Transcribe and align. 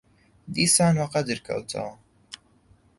دیسان 0.55 0.93
وەقەدر 1.01 1.37
کەوتەوە 1.47 1.93